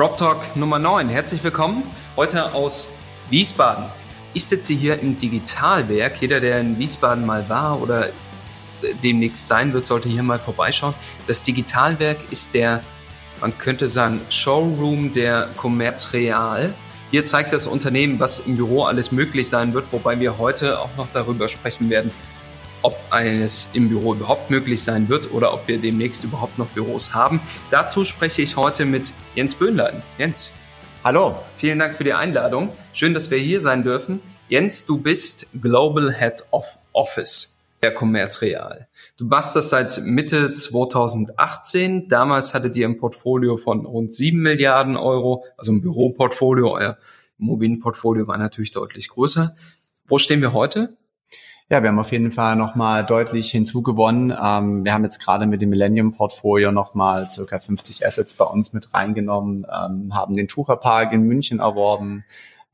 [0.00, 1.10] Prop Talk Nummer 9.
[1.10, 1.82] Herzlich willkommen.
[2.16, 2.88] Heute aus
[3.28, 3.84] Wiesbaden.
[4.32, 6.22] Ich sitze hier im Digitalwerk.
[6.22, 8.08] Jeder, der in Wiesbaden mal war oder
[9.02, 10.94] demnächst sein wird, sollte hier mal vorbeischauen.
[11.26, 12.80] Das Digitalwerk ist der,
[13.42, 16.72] man könnte sagen, Showroom der Commerz Real.
[17.10, 20.96] Hier zeigt das Unternehmen, was im Büro alles möglich sein wird, wobei wir heute auch
[20.96, 22.10] noch darüber sprechen werden,
[22.82, 27.14] ob eines im Büro überhaupt möglich sein wird oder ob wir demnächst überhaupt noch Büros
[27.14, 27.40] haben.
[27.70, 30.02] Dazu spreche ich heute mit Jens Böhnlein.
[30.18, 30.52] Jens.
[31.02, 32.70] Hallo, vielen Dank für die Einladung.
[32.92, 34.20] Schön, dass wir hier sein dürfen.
[34.48, 38.88] Jens, du bist Global Head of Office der Commerz Real.
[39.16, 42.08] Du machst das seit Mitte 2018.
[42.08, 46.72] Damals hattet ihr ein Portfolio von rund 7 Milliarden Euro, also ein Büroportfolio.
[46.72, 46.98] Euer
[47.38, 49.54] Immobilienportfolio war natürlich deutlich größer.
[50.06, 50.96] Wo stehen wir heute?
[51.72, 54.30] Ja, wir haben auf jeden Fall nochmal deutlich hinzugewonnen.
[54.36, 58.92] Ähm, wir haben jetzt gerade mit dem Millennium-Portfolio nochmal circa 50 Assets bei uns mit
[58.92, 62.24] reingenommen, ähm, haben den Tucherpark in München erworben.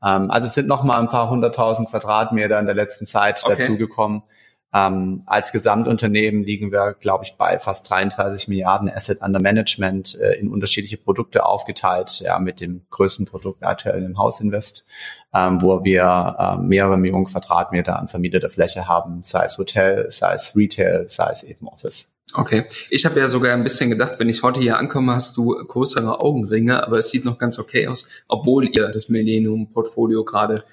[0.03, 3.57] Ähm, also es sind nochmal ein paar hunderttausend Quadratmeter in der letzten Zeit okay.
[3.57, 4.23] dazugekommen.
[4.73, 10.33] Ähm, als Gesamtunternehmen liegen wir, glaube ich, bei fast 33 Milliarden Asset under Management äh,
[10.33, 14.85] in unterschiedliche Produkte aufgeteilt, ja, mit dem größten Produkt aktuell im Hausinvest,
[15.33, 20.33] ähm, wo wir äh, mehrere Millionen Quadratmeter an vermieteter Fläche haben, sei es Hotel, sei
[20.33, 22.11] es Retail, sei es eben Office.
[22.33, 22.65] Okay.
[22.89, 26.19] Ich habe ja sogar ein bisschen gedacht, wenn ich heute hier ankomme, hast du größere
[26.19, 30.65] Augenringe, aber es sieht noch ganz okay aus, obwohl ihr das Millennium-Portfolio gerade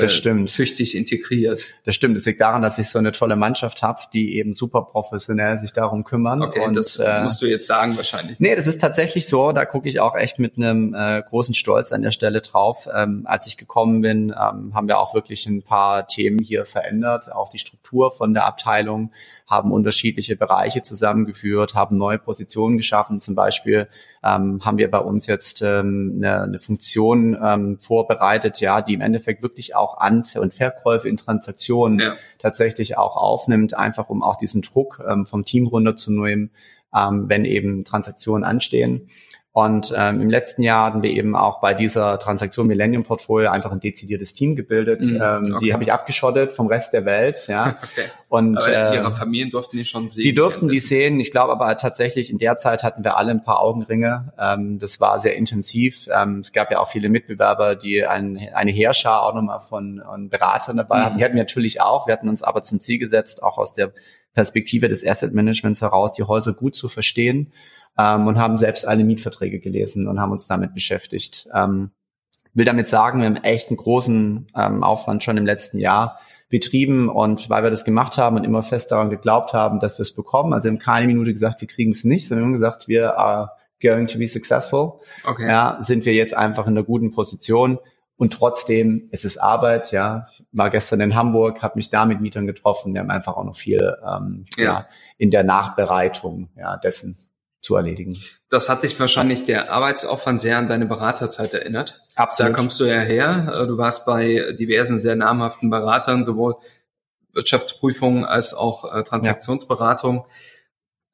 [0.00, 0.50] das äh, stimmt.
[0.50, 1.66] züchtig integriert.
[1.84, 2.16] Das stimmt.
[2.16, 5.72] Das liegt daran, dass ich so eine tolle Mannschaft habe, die eben super professionell sich
[5.72, 6.42] darum kümmern.
[6.42, 8.40] Okay, und, das äh, musst du jetzt sagen wahrscheinlich.
[8.40, 9.52] Nee, das ist tatsächlich so.
[9.52, 12.88] Da gucke ich auch echt mit einem äh, großen Stolz an der Stelle drauf.
[12.94, 17.30] Ähm, als ich gekommen bin, ähm, haben wir auch wirklich ein paar Themen hier verändert.
[17.30, 19.12] Auch die Struktur von der Abteilung
[19.52, 23.20] haben unterschiedliche Bereiche zusammengeführt, haben neue Positionen geschaffen.
[23.20, 23.86] Zum Beispiel
[24.24, 29.02] ähm, haben wir bei uns jetzt ähm, eine, eine Funktion ähm, vorbereitet, ja, die im
[29.02, 32.14] Endeffekt wirklich auch An- und Verkäufe in Transaktionen ja.
[32.38, 36.50] tatsächlich auch aufnimmt, einfach um auch diesen Druck ähm, vom Team runterzunehmen,
[36.96, 39.08] ähm, wenn eben Transaktionen anstehen.
[39.54, 43.70] Und ähm, im letzten Jahr hatten wir eben auch bei dieser Transaktion Millennium Portfolio einfach
[43.70, 45.02] ein dezidiertes Team gebildet.
[45.02, 45.66] Mhm, ähm, okay.
[45.66, 47.46] Die habe ich abgeschottet vom Rest der Welt.
[47.48, 47.76] Ja.
[47.92, 48.06] Okay.
[48.28, 50.22] Und aber ihre ähm, Familien durften die schon sehen.
[50.22, 51.20] Die durften die sehen.
[51.20, 54.32] Ich glaube aber tatsächlich in der Zeit hatten wir alle ein paar Augenringe.
[54.38, 56.08] Ähm, das war sehr intensiv.
[56.10, 60.28] Ähm, es gab ja auch viele Mitbewerber, die ein, eine Heerschar auch nochmal von, von
[60.30, 61.04] Beratern dabei mhm.
[61.04, 61.18] hatten.
[61.18, 62.06] Die hatten wir natürlich auch.
[62.06, 63.92] Wir hatten uns aber zum Ziel gesetzt, auch aus der
[64.34, 67.52] Perspektive des Asset Managements heraus, die Häuser gut zu verstehen
[67.98, 71.48] ähm, und haben selbst alle Mietverträge gelesen und haben uns damit beschäftigt.
[71.54, 71.90] Ähm,
[72.54, 77.08] will damit sagen, wir haben echt einen großen ähm, Aufwand schon im letzten Jahr betrieben
[77.08, 80.14] und weil wir das gemacht haben und immer fest daran geglaubt haben, dass wir es
[80.14, 82.88] bekommen, also wir haben keine Minute gesagt, wir kriegen es nicht, sondern wir haben gesagt,
[82.88, 85.00] wir are going to be successful.
[85.24, 85.48] Okay.
[85.48, 87.78] Ja, sind wir jetzt einfach in einer guten Position
[88.22, 89.90] und trotzdem es ist Arbeit.
[89.90, 92.94] Ja, war gestern in Hamburg, habe mich da mit Mietern getroffen.
[92.94, 94.64] Wir haben einfach auch noch viel ähm, ja.
[94.64, 94.88] ja
[95.18, 97.18] in der Nachbereitung ja, dessen
[97.62, 98.16] zu erledigen.
[98.48, 102.04] Das hat dich wahrscheinlich der Arbeitsaufwand sehr an deine Beraterzeit erinnert.
[102.14, 102.52] Absolut.
[102.52, 103.60] Da kommst du ja her.
[103.60, 106.54] Äh, du warst bei diversen sehr namhaften Beratern, sowohl
[107.32, 110.18] Wirtschaftsprüfung als auch äh, Transaktionsberatung.
[110.18, 110.24] Ja.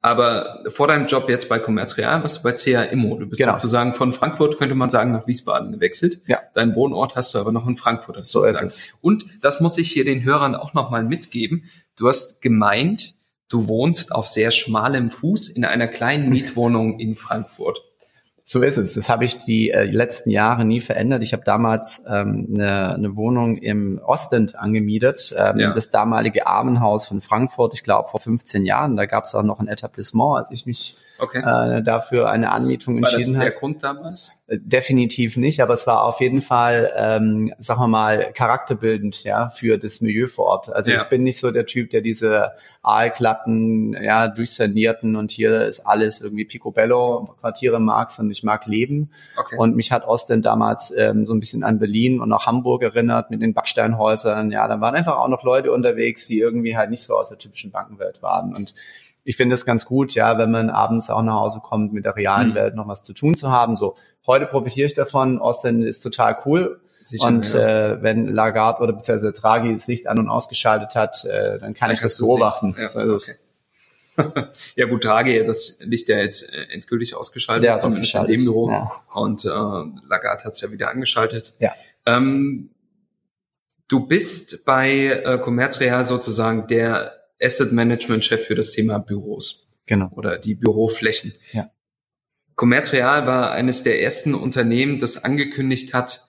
[0.01, 3.17] Aber vor deinem Job jetzt bei Commerz Real warst du bei CA Immo.
[3.17, 3.53] Du bist genau.
[3.53, 6.21] sozusagen von Frankfurt, könnte man sagen, nach Wiesbaden gewechselt.
[6.25, 6.39] Ja.
[6.53, 8.17] Dein Wohnort hast du aber noch in Frankfurt.
[8.17, 8.87] Hast so ist es.
[9.01, 11.65] Und das muss ich hier den Hörern auch nochmal mitgeben.
[11.97, 13.15] Du hast gemeint,
[13.49, 17.81] du wohnst auf sehr schmalem Fuß in einer kleinen Mietwohnung in Frankfurt.
[18.51, 18.95] So ist es.
[18.95, 21.21] Das habe ich die äh, letzten Jahre nie verändert.
[21.21, 25.71] Ich habe damals ähm, eine, eine Wohnung im Ostend angemietet, ähm, ja.
[25.71, 28.97] das damalige Armenhaus von Frankfurt, ich glaube vor 15 Jahren.
[28.97, 31.39] Da gab es auch noch ein Etablissement, als ich mich okay.
[31.39, 33.39] äh, dafür eine Anmietung entschieden habe.
[33.39, 34.31] War das der Grund damals?
[34.47, 39.49] Äh, definitiv nicht, aber es war auf jeden Fall, ähm, sagen wir mal, charakterbildend ja
[39.49, 40.73] für das Milieu vor Ort.
[40.73, 40.97] Also ja.
[40.97, 42.51] ich bin nicht so der Typ, der diese
[42.81, 49.11] Aalglatten, ja, durchsanierten und hier ist alles irgendwie Picobello Quartiere mag, sondern ich mag Leben.
[49.37, 49.57] Okay.
[49.57, 53.29] Und mich hat Ostend damals ähm, so ein bisschen an Berlin und auch Hamburg erinnert
[53.29, 54.51] mit den Backsteinhäusern.
[54.51, 57.37] Ja, da waren einfach auch noch Leute unterwegs, die irgendwie halt nicht so aus der
[57.37, 58.73] typischen Bankenwelt waren und
[59.23, 62.15] ich finde es ganz gut, ja, wenn man abends auch nach Hause kommt, mit der
[62.15, 62.55] realen mhm.
[62.55, 63.75] Welt noch was zu tun zu haben.
[63.75, 63.95] So
[64.29, 65.39] Heute profitiere ich davon.
[65.39, 66.81] Austin ist total cool.
[67.01, 67.93] Sicher, und ja.
[67.93, 71.87] äh, wenn Lagarde oder beziehungsweise Draghi das Licht an und ausgeschaltet hat, äh, dann kann
[71.87, 72.75] dann ich das beobachten.
[72.77, 73.33] Ja, so okay.
[74.75, 78.69] ja gut, Draghi, das Licht ja jetzt äh, endgültig ausgeschaltet, Der zumindest in dem Büro.
[78.69, 78.91] Ja.
[79.13, 81.53] Und äh, Lagarde hat es ja wieder angeschaltet.
[81.57, 81.73] Ja.
[82.05, 82.69] Ähm,
[83.87, 89.77] du bist bei äh, Commerzreal sozusagen der Asset Management Chef für das Thema Büros.
[89.85, 90.09] Genau.
[90.11, 91.33] Oder die Büroflächen.
[91.51, 91.71] Ja.
[92.55, 96.27] Commerzreal war eines der ersten Unternehmen, das angekündigt hat,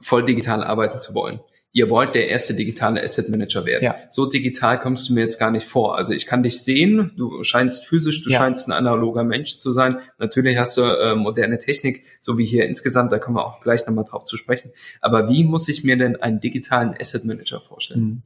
[0.00, 1.40] voll digital arbeiten zu wollen.
[1.72, 3.84] Ihr wollt der erste digitale Asset Manager werden.
[3.84, 3.96] Ja.
[4.08, 5.96] So digital kommst du mir jetzt gar nicht vor.
[5.96, 8.38] Also ich kann dich sehen, du scheinst physisch, du ja.
[8.38, 9.98] scheinst ein analoger Mensch zu sein.
[10.18, 13.86] Natürlich hast du äh, moderne Technik, so wie hier insgesamt, da kommen wir auch gleich
[13.86, 14.72] nochmal drauf zu sprechen.
[15.00, 18.00] Aber wie muss ich mir denn einen digitalen Asset Manager vorstellen?
[18.00, 18.22] Mhm.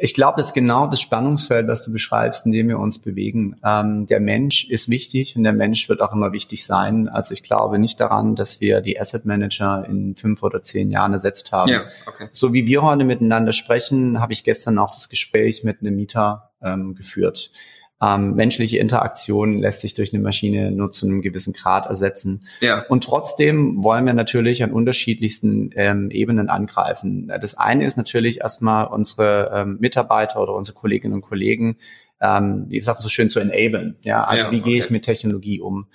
[0.00, 3.56] Ich glaube, das ist genau das Spannungsfeld, was du beschreibst, in dem wir uns bewegen.
[3.64, 7.08] Ähm, der Mensch ist wichtig und der Mensch wird auch immer wichtig sein.
[7.08, 11.14] Also ich glaube nicht daran, dass wir die Asset Manager in fünf oder zehn Jahren
[11.14, 11.72] ersetzt haben.
[11.72, 12.28] Ja, okay.
[12.30, 16.50] So wie wir heute miteinander sprechen, habe ich gestern auch das Gespräch mit einem Mieter
[16.62, 17.50] ähm, geführt.
[18.00, 22.46] Ähm, menschliche Interaktion lässt sich durch eine Maschine nur zu einem gewissen Grad ersetzen.
[22.60, 22.84] Ja.
[22.88, 27.32] Und trotzdem wollen wir natürlich an unterschiedlichsten ähm, Ebenen angreifen.
[27.40, 31.76] Das eine ist natürlich erstmal unsere ähm, Mitarbeiter oder unsere Kolleginnen und Kollegen,
[32.20, 33.96] ähm, wie gesagt, so schön zu enablen.
[34.02, 35.86] Ja, also ja, wie gehe ich mit Technologie um?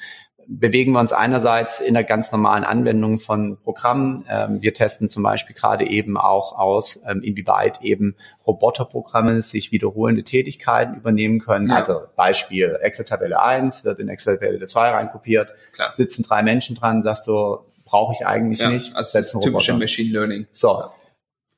[0.48, 4.24] Bewegen wir uns einerseits in der ganz normalen Anwendung von Programmen.
[4.30, 10.24] Ähm, wir testen zum Beispiel gerade eben auch aus, ähm, inwieweit eben Roboterprogramme sich wiederholende
[10.24, 11.70] Tätigkeiten übernehmen können.
[11.70, 11.78] Ja.
[11.78, 15.94] Also Beispiel Excel-Tabelle 1 wird in Excel-Tabelle 2 reinkopiert, Klar.
[15.94, 18.96] sitzen drei Menschen dran, sagst du, brauche ich eigentlich ja, nicht.
[18.96, 20.48] Also das typische Machine Learning.
[20.52, 20.86] So.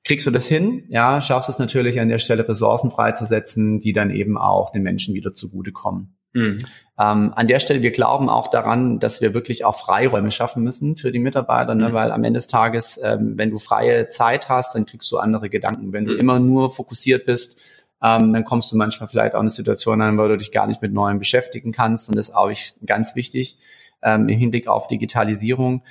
[0.04, 0.84] Kriegst du das hin?
[0.90, 5.16] Ja, schaffst es natürlich an der Stelle Ressourcen freizusetzen, die dann eben auch den Menschen
[5.16, 6.14] wieder zugutekommen.
[6.36, 6.58] Mhm.
[6.98, 10.96] Ähm, an der Stelle, wir glauben auch daran, dass wir wirklich auch Freiräume schaffen müssen
[10.96, 11.90] für die Mitarbeiter, ne?
[11.90, 11.94] Mhm.
[11.94, 15.50] weil am Ende des Tages, ähm, wenn du freie Zeit hast, dann kriegst du andere
[15.50, 15.92] Gedanken.
[15.92, 16.20] Wenn du mhm.
[16.20, 17.60] immer nur fokussiert bist,
[18.02, 20.68] ähm, dann kommst du manchmal vielleicht auch in eine Situation an, wo du dich gar
[20.68, 22.10] nicht mit Neuem beschäftigen kannst.
[22.10, 22.52] Und das ist auch
[22.86, 23.58] ganz wichtig
[24.02, 25.84] ähm, im Hinblick auf Digitalisierung.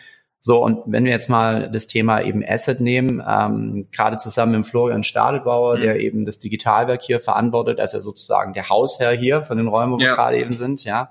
[0.47, 4.67] So, und wenn wir jetzt mal das Thema eben Asset nehmen, ähm, gerade zusammen mit
[4.67, 5.81] Florian Stadelbauer, mhm.
[5.81, 9.99] der eben das Digitalwerk hier verantwortet, also sozusagen der Hausherr hier von den Räumen, wo
[9.99, 10.09] ja.
[10.09, 11.11] wir gerade eben sind, ja,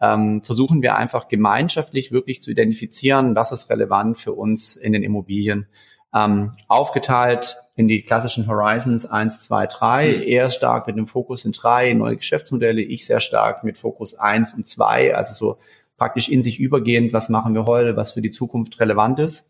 [0.00, 5.02] ähm, versuchen wir einfach gemeinschaftlich wirklich zu identifizieren, was ist relevant für uns in den
[5.02, 5.66] Immobilien.
[6.14, 10.22] Ähm, aufgeteilt in die klassischen Horizons 1, 2, 3, mhm.
[10.22, 14.54] eher stark mit dem Fokus in drei neue Geschäftsmodelle, ich sehr stark mit Fokus 1
[14.54, 15.58] und 2, also so
[15.98, 19.48] praktisch in sich übergehend, was machen wir heute, was für die Zukunft relevant ist.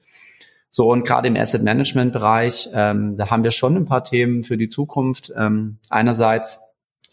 [0.70, 4.44] So, und gerade im Asset Management Bereich, ähm, da haben wir schon ein paar Themen
[4.44, 5.32] für die Zukunft.
[5.36, 6.60] Ähm, einerseits,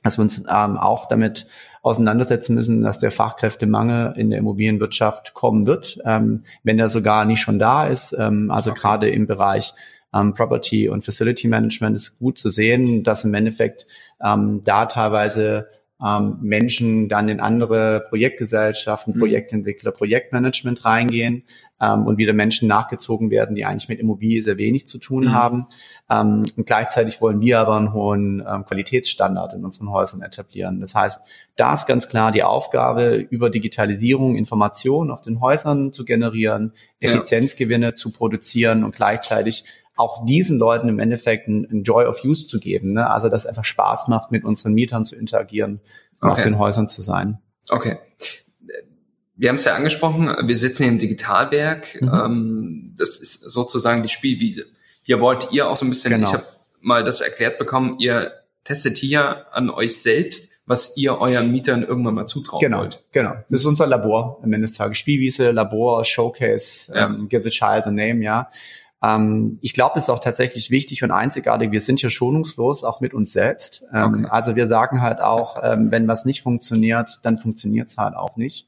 [0.04, 1.48] dass wir uns ähm, auch damit
[1.82, 7.40] auseinandersetzen müssen, dass der Fachkräftemangel in der Immobilienwirtschaft kommen wird, ähm, wenn er sogar nicht
[7.40, 8.16] schon da ist.
[8.18, 8.80] Ähm, also okay.
[8.81, 9.74] gerade im Bereich
[10.14, 13.86] ähm, Property und Facility Management ist gut zu sehen, dass im Endeffekt
[14.24, 15.68] ähm, da teilweise
[16.03, 19.19] ähm, Menschen dann in andere Projektgesellschaften, mhm.
[19.19, 21.44] Projektentwickler, Projektmanagement reingehen
[21.80, 25.33] ähm, und wieder Menschen nachgezogen werden, die eigentlich mit Immobilie sehr wenig zu tun mhm.
[25.33, 25.68] haben.
[26.09, 30.81] Ähm, und gleichzeitig wollen wir aber einen hohen ähm, Qualitätsstandard in unseren Häusern etablieren.
[30.81, 31.25] Das heißt,
[31.56, 37.88] da ist ganz klar die Aufgabe, über Digitalisierung Informationen auf den Häusern zu generieren, Effizienzgewinne
[37.88, 37.95] ja.
[37.95, 39.63] zu produzieren und gleichzeitig
[39.95, 42.94] auch diesen Leuten im Endeffekt ein, Joy of Use zu geben.
[42.94, 43.09] Ne?
[43.09, 45.80] Also dass es einfach Spaß macht, mit unseren Mietern zu interagieren
[46.21, 46.40] und okay.
[46.40, 47.40] auf den Häusern zu sein.
[47.69, 47.97] Okay.
[49.37, 52.02] Wir haben es ja angesprochen, wir sitzen hier im Digitalberg.
[52.02, 52.11] Mhm.
[52.14, 54.66] Ähm, das ist sozusagen die Spielwiese.
[55.04, 56.28] Hier wollt ihr auch so ein bisschen, genau.
[56.28, 56.45] ich habe
[56.81, 58.31] mal das erklärt bekommen, ihr
[58.64, 63.04] testet hier an euch selbst, was ihr euren Mietern irgendwann mal zutrauen genau, wollt.
[63.11, 64.97] Genau, das ist unser Labor am Ende des Tages.
[64.97, 67.06] Spielwiese, Labor, Showcase, ja.
[67.06, 68.49] ähm, give a child a name, ja.
[69.06, 71.71] Ähm, ich glaube, das ist auch tatsächlich wichtig und einzigartig.
[71.71, 73.83] Wir sind hier schonungslos, auch mit uns selbst.
[73.94, 74.28] Ähm, okay.
[74.30, 78.38] Also wir sagen halt auch, ähm, wenn was nicht funktioniert, dann funktioniert es halt auch
[78.38, 78.68] nicht.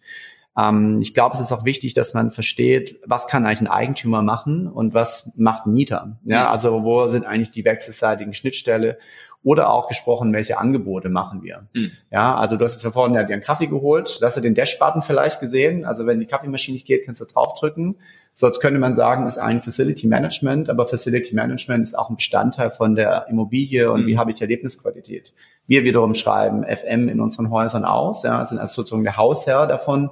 [0.58, 4.22] Ähm, ich glaube, es ist auch wichtig, dass man versteht, was kann eigentlich ein Eigentümer
[4.22, 6.18] machen und was macht ein Mieter.
[6.24, 8.98] Ja, also wo sind eigentlich die wechselseitigen Schnittstelle
[9.44, 11.68] oder auch gesprochen, welche Angebote machen wir.
[11.74, 11.92] Mhm.
[12.12, 14.42] Ja, also du hast jetzt ja vorhin ja dir einen Kaffee geholt, du hast ja
[14.42, 15.86] den Dash-Button vielleicht gesehen.
[15.86, 17.96] Also wenn die Kaffeemaschine nicht geht, kannst du draufdrücken.
[18.34, 22.18] So, jetzt könnte man sagen, ist ein Facility Management, aber Facility Management ist auch ein
[22.18, 24.08] Bestandteil von der Immobilie und mhm.
[24.08, 25.34] wie habe ich Erlebnisqualität.
[25.66, 30.12] Wir wiederum schreiben FM in unseren Häusern aus, ja, sind also sozusagen der Hausherr davon,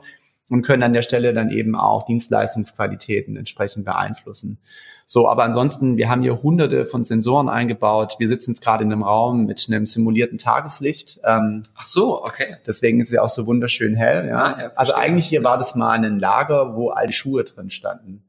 [0.49, 4.59] und können an der Stelle dann eben auch Dienstleistungsqualitäten entsprechend beeinflussen.
[5.07, 8.15] So, aber ansonsten, wir haben hier hunderte von Sensoren eingebaut.
[8.17, 11.19] Wir sitzen jetzt gerade in einem Raum mit einem simulierten Tageslicht.
[11.23, 12.57] Ähm, Ach so, okay.
[12.65, 14.27] Deswegen ist es ja auch so wunderschön hell.
[14.27, 14.37] Ja.
[14.37, 18.23] Ah, ja also eigentlich hier war das mal ein Lager, wo alte Schuhe drin standen.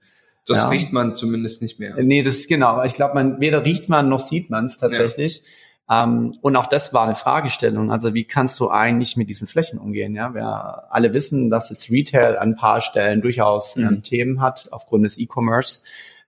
[0.46, 0.68] Das ja.
[0.68, 1.96] riecht man zumindest nicht mehr.
[1.96, 2.82] Nee, das ist genau.
[2.84, 5.38] Ich glaube, man weder riecht man noch sieht man es tatsächlich.
[5.38, 5.42] Ja.
[5.88, 7.92] Ähm, und auch das war eine Fragestellung.
[7.92, 10.14] Also wie kannst du eigentlich mit diesen Flächen umgehen?
[10.14, 13.86] Ja, wir alle wissen, dass jetzt Retail an ein paar Stellen durchaus mhm.
[13.86, 15.82] ähm, Themen hat aufgrund des E-Commerce.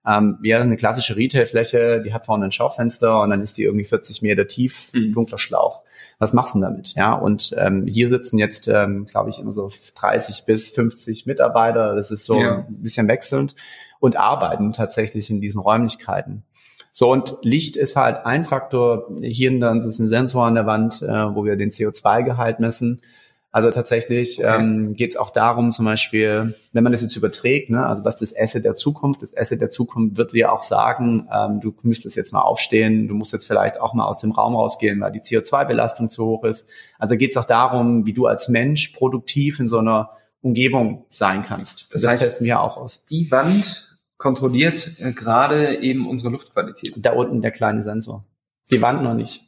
[0.05, 3.83] Ähm, wir eine klassische Retail-Fläche, die hat vorne ein Schaufenster und dann ist die irgendwie
[3.83, 5.11] 40 Meter tief, mhm.
[5.11, 5.83] dunkler Schlauch.
[6.19, 6.93] Was machst du denn damit?
[6.95, 11.95] Ja, und ähm, hier sitzen jetzt, ähm, glaube ich, immer so 30 bis 50 Mitarbeiter.
[11.95, 12.65] Das ist so ja.
[12.67, 13.55] ein bisschen wechselnd
[13.99, 16.43] und arbeiten tatsächlich in diesen Räumlichkeiten.
[16.99, 19.07] So, und Licht ist halt ein Faktor.
[19.21, 23.01] Hier dann ist es ein Sensor an der Wand, äh, wo wir den CO2-Gehalt messen.
[23.51, 24.57] Also tatsächlich okay.
[24.59, 28.17] ähm, geht es auch darum, zum Beispiel, wenn man das jetzt überträgt, ne, also was
[28.17, 32.17] das Asset der Zukunft, das Asset der Zukunft wird dir auch sagen, ähm, du müsstest
[32.17, 35.21] jetzt mal aufstehen, du musst jetzt vielleicht auch mal aus dem Raum rausgehen, weil die
[35.21, 36.67] CO2-Belastung zu hoch ist.
[36.97, 40.09] Also geht es auch darum, wie du als Mensch produktiv in so einer
[40.41, 41.93] Umgebung sein kannst.
[41.93, 43.05] Das, das heißt, testen wir auch aus.
[43.05, 43.88] Die Wand
[44.19, 46.93] kontrolliert äh, gerade eben unsere Luftqualität.
[46.97, 48.25] Da unten der kleine Sensor.
[48.69, 49.45] Die Wand noch nicht.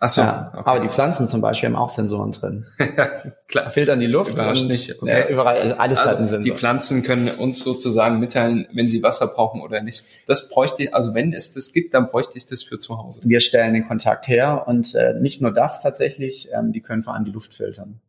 [0.00, 0.62] Ach so, ja, okay.
[0.64, 2.66] Aber die Pflanzen zum Beispiel haben auch Sensoren drin.
[3.48, 3.70] Klar.
[3.70, 4.38] Filtern die Luft.
[4.38, 5.00] Das und, nicht.
[5.02, 5.22] Okay.
[5.22, 6.52] Äh, überall, also alles also hat einen Sensor.
[6.52, 10.04] Die Pflanzen können uns sozusagen mitteilen, wenn sie Wasser brauchen oder nicht.
[10.26, 13.22] Das bräuchte ich, also wenn es das gibt, dann bräuchte ich das für zu Hause.
[13.24, 17.14] Wir stellen den Kontakt her und äh, nicht nur das tatsächlich, ähm, die können vor
[17.14, 18.00] allem die Luft filtern.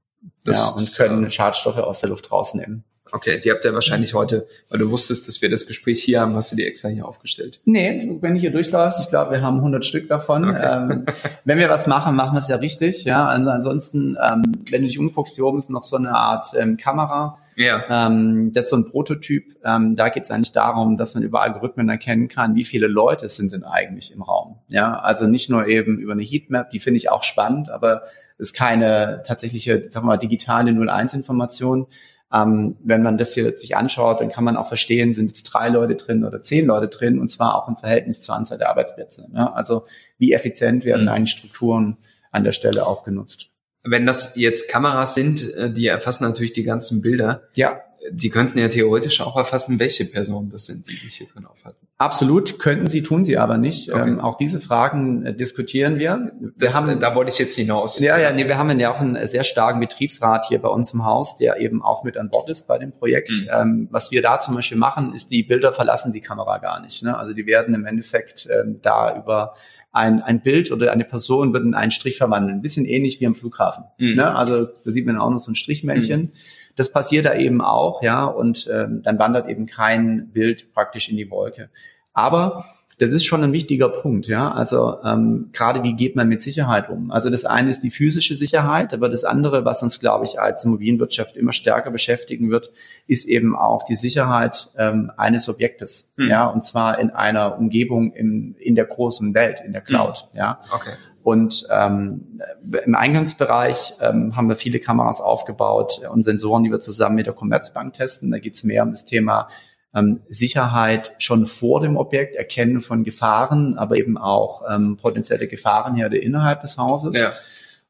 [0.44, 2.84] Das ja, und können äh, Schadstoffe aus der Luft rausnehmen.
[3.12, 6.36] Okay, die habt ihr wahrscheinlich heute, weil du wusstest, dass wir das Gespräch hier haben,
[6.36, 7.60] hast du die extra hier aufgestellt?
[7.66, 10.50] Nee, wenn ich hier durchlasse, ich glaube, wir haben 100 Stück davon.
[10.50, 10.92] Okay.
[10.92, 11.06] Ähm,
[11.46, 13.04] wenn wir was machen, machen wir es ja richtig.
[13.04, 16.48] Ja, also ansonsten, ähm, wenn du dich umguckst, hier oben ist noch so eine Art
[16.58, 17.38] ähm, Kamera.
[17.56, 18.08] Ja.
[18.08, 19.58] Ähm, das ist so ein Prototyp.
[19.66, 23.28] Ähm, da geht es eigentlich darum, dass man über Algorithmen erkennen kann, wie viele Leute
[23.28, 24.60] sind denn eigentlich im Raum.
[24.70, 28.04] Ja, also nicht nur eben über eine Heatmap, die finde ich auch spannend, aber
[28.38, 31.88] ist keine tatsächliche, sagen wir mal, digitale 01-Information
[32.34, 35.70] ähm, wenn man das hier sich anschaut, dann kann man auch verstehen, sind jetzt drei
[35.70, 39.28] Leute drin oder zehn Leute drin und zwar auch im Verhältnis zur Anzahl der Arbeitsplätze.
[39.32, 39.54] Ne?
[39.56, 39.86] Also
[40.18, 41.10] wie effizient werden mhm.
[41.10, 41.98] eigentlich Strukturen
[42.32, 43.48] an der Stelle auch genutzt.
[43.84, 47.44] Wenn das jetzt Kameras sind, äh, die erfassen natürlich die ganzen Bilder.
[47.56, 51.46] Ja die könnten ja theoretisch auch erfassen, welche Personen das sind, die sich hier drin
[51.46, 51.88] aufhalten.
[51.98, 53.92] Absolut, könnten sie, tun sie aber nicht.
[53.92, 54.08] Okay.
[54.08, 56.32] Ähm, auch diese Fragen äh, diskutieren wir.
[56.40, 58.00] wir das, haben, da wollte ich jetzt hinaus.
[58.00, 61.04] Ja, ja, nee, wir haben ja auch einen sehr starken Betriebsrat hier bei uns im
[61.04, 63.32] Haus, der eben auch mit an Bord ist bei dem Projekt.
[63.32, 63.50] Mhm.
[63.52, 67.04] Ähm, was wir da zum Beispiel machen, ist, die Bilder verlassen die Kamera gar nicht.
[67.04, 67.18] Ne?
[67.18, 69.54] Also die werden im Endeffekt ähm, da über
[69.92, 72.60] ein, ein Bild oder eine Person wird in einen Strich verwandeln.
[72.60, 73.86] Ein bisschen ähnlich wie am Flughafen.
[73.98, 74.14] Mhm.
[74.14, 74.36] Ne?
[74.36, 76.22] Also da sieht man auch noch so ein Strichmännchen.
[76.22, 76.32] Mhm.
[76.80, 81.18] Das passiert da eben auch, ja, und ähm, dann wandert eben kein Bild praktisch in
[81.18, 81.70] die Wolke.
[82.14, 82.64] Aber
[83.00, 84.50] das ist schon ein wichtiger Punkt, ja.
[84.50, 87.12] Also ähm, gerade wie geht man mit Sicherheit um?
[87.12, 90.64] Also das eine ist die physische Sicherheit, aber das andere, was uns, glaube ich, als
[90.64, 92.72] Immobilienwirtschaft immer stärker beschäftigen wird,
[93.08, 96.30] ist eben auch die Sicherheit ähm, eines Objektes, hm.
[96.30, 100.38] ja, und zwar in einer Umgebung im, in der großen Welt, in der Cloud, hm.
[100.38, 100.60] ja.
[100.74, 100.92] Okay.
[101.24, 102.40] Und ähm,
[102.86, 107.34] im Eingangsbereich ähm, haben wir viele Kameras aufgebaut und Sensoren, die wir zusammen mit der
[107.34, 108.32] Commerzbank testen.
[108.32, 109.50] Da geht es mehr um das Thema
[109.94, 116.18] ähm, Sicherheit schon vor dem Objekt, Erkennen von Gefahren, aber eben auch ähm, potenzielle Gefahrenherde
[116.18, 117.20] innerhalb des Hauses.
[117.20, 117.34] Ja.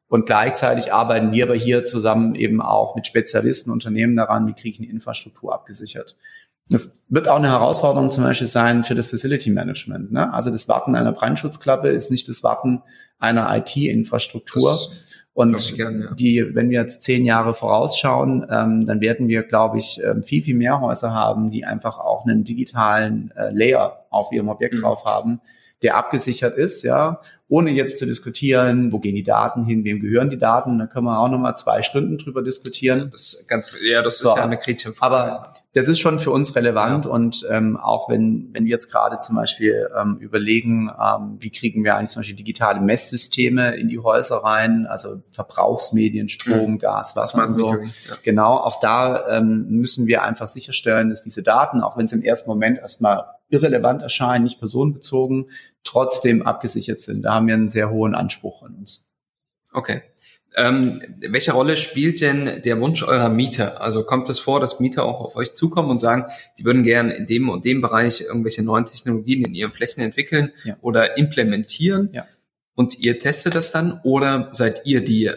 [0.08, 4.70] Und gleichzeitig arbeiten wir aber hier zusammen eben auch mit Spezialisten, Unternehmen daran, wie kriege
[4.70, 6.16] ich eine Infrastruktur abgesichert.
[6.70, 10.12] Das wird auch eine Herausforderung zum Beispiel sein für das Facility Management.
[10.12, 10.32] Ne?
[10.32, 12.82] Also das Warten einer Brandschutzklappe ist nicht das Warten
[13.18, 14.78] einer IT-Infrastruktur.
[15.32, 16.14] Und gern, ja.
[16.14, 20.42] die, wenn wir jetzt zehn Jahre vorausschauen, ähm, dann werden wir, glaube ich, ähm, viel,
[20.42, 24.82] viel mehr Häuser haben, die einfach auch einen digitalen äh, Layer auf ihrem Objekt mhm.
[24.82, 25.40] drauf haben,
[25.82, 30.30] der abgesichert ist, ja, ohne jetzt zu diskutieren, wo gehen die Daten hin, wem gehören
[30.30, 33.08] die Daten, da können wir auch nochmal zwei Stunden drüber diskutieren.
[33.10, 35.14] Das ganz, ja, das so, ist ja eine kritische Frage.
[35.14, 37.10] Aber das ist schon für uns relevant ja.
[37.10, 41.82] und ähm, auch wenn, wenn wir jetzt gerade zum Beispiel ähm, überlegen, ähm, wie kriegen
[41.82, 46.78] wir eigentlich zum Beispiel digitale Messsysteme in die Häuser rein, also Verbrauchsmedien, Strom, mhm.
[46.78, 47.74] Gas, Wasser und so.
[47.74, 47.80] Ja.
[48.22, 52.22] Genau, auch da ähm, müssen wir einfach sicherstellen, dass diese Daten, auch wenn es im
[52.22, 55.50] ersten Moment erstmal irrelevant erscheinen, nicht personenbezogen,
[55.84, 57.22] trotzdem abgesichert sind.
[57.22, 59.08] Da haben wir einen sehr hohen Anspruch an uns.
[59.72, 60.02] Okay.
[60.56, 63.80] Ähm, welche Rolle spielt denn der Wunsch eurer Mieter?
[63.80, 66.24] Also kommt es vor, dass Mieter auch auf euch zukommen und sagen,
[66.58, 70.52] die würden gerne in dem und dem Bereich irgendwelche neuen Technologien in ihren Flächen entwickeln
[70.64, 70.76] ja.
[70.80, 72.10] oder implementieren?
[72.12, 72.26] Ja.
[72.74, 75.30] Und ihr testet das dann oder seid ihr die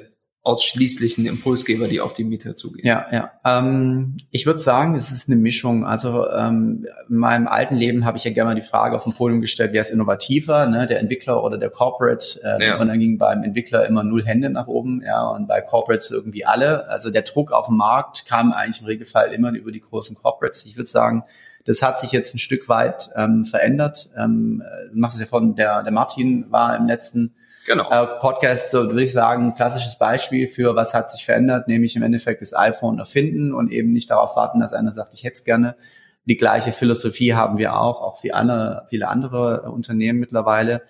[0.45, 2.85] ausschließlichen Impulsgeber, die auf die Mieter zugehen?
[2.85, 3.31] Ja, ja.
[3.45, 5.85] Ähm, ich würde sagen, es ist eine Mischung.
[5.85, 9.13] Also ähm, in meinem alten Leben habe ich ja gerne mal die Frage auf dem
[9.13, 10.85] Podium gestellt, wer ist innovativer, ne?
[10.85, 12.41] der Entwickler oder der Corporate?
[12.43, 12.81] Äh, ja.
[12.81, 16.45] Und dann ging beim Entwickler immer null Hände nach oben, ja, und bei Corporates irgendwie
[16.45, 16.89] alle.
[16.89, 20.65] Also der Druck auf dem Markt kam eigentlich im Regelfall immer über die großen Corporates.
[20.65, 21.23] Ich würde sagen,
[21.65, 24.09] das hat sich jetzt ein Stück weit ähm, verändert.
[24.17, 27.33] Ähm, du machst es ja von der, der Martin war im letzten
[27.65, 27.89] genau.
[27.89, 32.03] äh, Podcast, so würde ich sagen, klassisches Beispiel für was hat sich verändert, nämlich im
[32.03, 35.43] Endeffekt das iPhone erfinden und eben nicht darauf warten, dass einer sagt, ich hätte es
[35.43, 35.75] gerne.
[36.25, 40.83] Die gleiche Philosophie haben wir auch, auch wie alle, viele andere Unternehmen mittlerweile.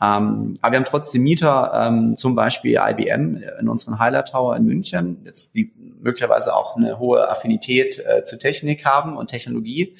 [0.00, 4.64] Ähm, aber wir haben trotzdem Mieter, ähm, zum Beispiel IBM in unseren Highlight Tower in
[4.64, 9.96] München, jetzt die möglicherweise auch eine hohe Affinität äh, zu Technik haben und Technologie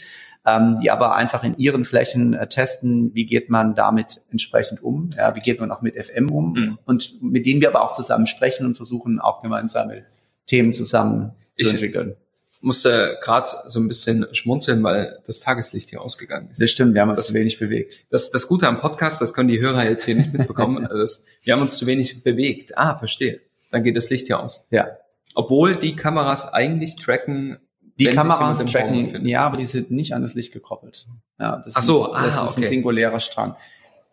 [0.48, 5.10] ähm, die aber einfach in ihren Flächen äh, testen, wie geht man damit entsprechend um,
[5.16, 6.78] ja, wie geht man auch mit FM um mhm.
[6.84, 10.04] und mit denen wir aber auch zusammen sprechen und versuchen auch gemeinsame
[10.46, 12.16] Themen zusammen ich zu entwickeln.
[12.60, 16.60] Musste gerade so ein bisschen schmunzeln, weil das Tageslicht hier ausgegangen ist.
[16.60, 18.00] Das stimmt, wir haben uns das, zu wenig bewegt.
[18.10, 21.24] Das, das Gute am Podcast, das können die Hörer jetzt hier nicht mitbekommen, also das,
[21.42, 22.76] wir haben uns zu wenig bewegt.
[22.76, 23.40] Ah, verstehe.
[23.70, 24.66] Dann geht das Licht hier aus.
[24.70, 24.88] Ja.
[25.34, 27.58] Obwohl die Kameras eigentlich tracken,
[27.98, 31.06] die Kameras tracken, ja, aber die sind nicht an das Licht gekoppelt.
[31.40, 32.62] Ja, das Ach so, ist, ah, das ist okay.
[32.62, 33.56] ein singulärer Strang.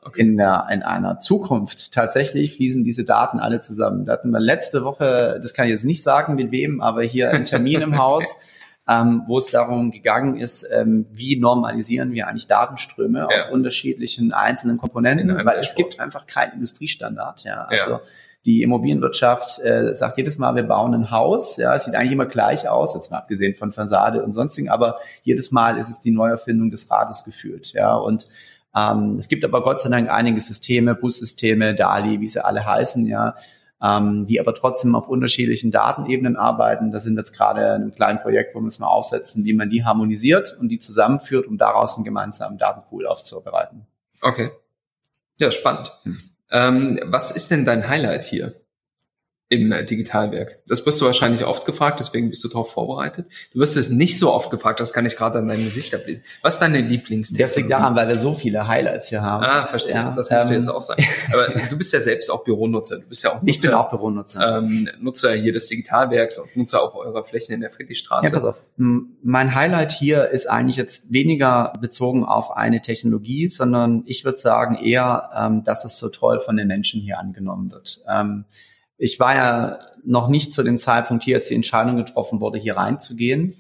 [0.02, 0.22] Okay.
[0.22, 4.06] In, der, in einer Zukunft tatsächlich fließen diese Daten alle zusammen.
[4.06, 7.32] Da hatten wir letzte Woche, das kann ich jetzt nicht sagen mit wem, aber hier
[7.32, 8.38] einen Termin im Haus,
[8.88, 13.36] ähm, wo es darum gegangen ist, ähm, wie normalisieren wir eigentlich Datenströme ja.
[13.36, 17.44] aus unterschiedlichen einzelnen Komponenten, weil es gibt einfach keinen Industriestandard.
[17.44, 18.02] Ja, also ja
[18.46, 21.58] die Immobilienwirtschaft äh, sagt jedes Mal, wir bauen ein Haus.
[21.58, 25.00] Ja, es sieht eigentlich immer gleich aus, jetzt mal abgesehen von Fassade und sonstigen, aber
[25.24, 27.74] jedes Mal ist es die Neuerfindung des Rades gefühlt.
[27.74, 28.28] Ja, und
[28.76, 33.08] ähm, es gibt aber Gott sei Dank einige Systeme, Bussysteme, DALI, wie sie alle heißen,
[33.08, 33.36] ja,
[33.82, 36.92] ähm, die aber trotzdem auf unterschiedlichen Datenebenen arbeiten.
[36.92, 39.54] Da sind wir jetzt gerade in einem kleinen Projekt, wo wir es mal aufsetzen, wie
[39.54, 43.88] man die harmonisiert und die zusammenführt, um daraus einen gemeinsamen Datenpool aufzubereiten.
[44.22, 44.52] Okay.
[45.40, 45.92] Ja, spannend.
[46.04, 46.20] Hm.
[46.52, 48.65] Ähm, was ist denn dein Highlight hier?
[49.50, 50.60] Im Digitalwerk?
[50.68, 53.28] Das wirst du wahrscheinlich oft gefragt, deswegen bist du darauf vorbereitet.
[53.54, 56.24] Du wirst es nicht so oft gefragt, das kann ich gerade an deinem Gesicht ablesen.
[56.42, 57.52] Was ist deine Lieblingstechnologie?
[57.52, 59.44] Das liegt daran, weil wir so viele Highlights hier haben.
[59.44, 59.94] Ah, verstehe.
[59.94, 61.04] Ja, das musst ähm, du jetzt auch sagen.
[61.32, 63.00] Aber du bist ja selbst auch Büronutzer.
[63.00, 64.58] Du bist ja auch Nutzer, Ich bin auch Büronutzer.
[64.58, 68.28] Ähm, Nutzer hier des Digitalwerks und Nutzer auch eurer Flächen in der Friedrichstraße.
[68.28, 68.64] Ja, pass auf.
[68.78, 74.76] Mein Highlight hier ist eigentlich jetzt weniger bezogen auf eine Technologie, sondern ich würde sagen
[74.76, 78.02] eher, ähm, dass es so toll von den Menschen hier angenommen wird.
[78.10, 78.46] Ähm,
[78.98, 82.78] ich war ja noch nicht zu dem Zeitpunkt hier, als die Entscheidung getroffen wurde, hier
[82.78, 83.56] reinzugehen.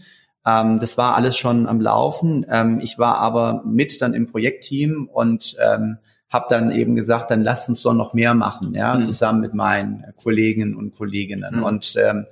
[0.45, 2.45] Ähm, das war alles schon am Laufen.
[2.49, 5.97] Ähm, ich war aber mit dann im Projektteam und ähm,
[6.29, 9.03] habe dann eben gesagt, dann lasst uns doch noch mehr machen, ja, mhm.
[9.03, 11.57] zusammen mit meinen Kolleginnen und Kolleginnen.
[11.57, 11.63] Mhm.
[11.63, 12.25] Und ähm,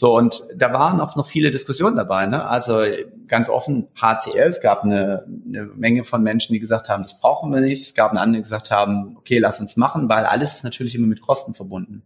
[0.00, 2.26] so, und da waren auch noch viele Diskussionen dabei.
[2.26, 2.44] Ne?
[2.44, 2.84] Also
[3.26, 7.52] ganz offen HCL, es gab eine, eine Menge von Menschen, die gesagt haben, das brauchen
[7.52, 7.82] wir nicht.
[7.82, 10.94] Es gab eine andere, die gesagt haben, okay, lass uns machen, weil alles ist natürlich
[10.94, 12.04] immer mit Kosten verbunden.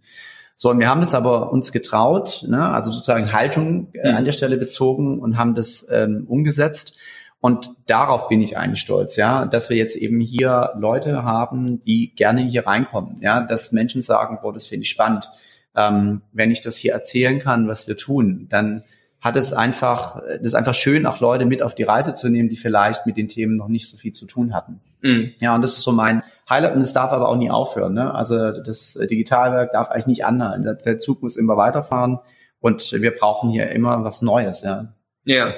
[0.56, 2.66] So, und wir haben das aber uns getraut, ne?
[2.66, 4.16] also sozusagen Haltung äh, mhm.
[4.16, 6.96] an der Stelle bezogen und haben das ähm, umgesetzt.
[7.40, 12.14] Und darauf bin ich eigentlich stolz, ja, dass wir jetzt eben hier Leute haben, die
[12.14, 15.30] gerne hier reinkommen, ja, dass Menschen sagen, boah, das finde ich spannend
[15.76, 18.84] ähm, wenn ich das hier erzählen kann, was wir tun, dann
[19.20, 22.48] hat es einfach, das ist einfach schön, auch Leute mit auf die Reise zu nehmen,
[22.48, 24.80] die vielleicht mit den Themen noch nicht so viel zu tun hatten.
[25.00, 25.32] Mhm.
[25.38, 27.94] Ja, und das ist so mein Highlight und es darf aber auch nie aufhören.
[27.94, 28.12] Ne?
[28.12, 30.76] Also das Digitalwerk darf eigentlich nicht anhalten.
[30.84, 32.18] Der Zug muss immer weiterfahren
[32.60, 34.62] und wir brauchen hier immer was Neues.
[34.62, 34.94] Ja.
[35.24, 35.54] Ja,